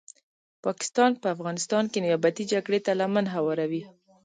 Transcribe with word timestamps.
پاکستان 0.65 1.11
په 1.21 1.27
افغانستان 1.35 1.83
کې 1.91 2.03
نیابتې 2.05 2.43
جګړي 2.51 2.79
ته 2.85 2.91
لمن 3.01 3.25
هواروي 3.35 3.83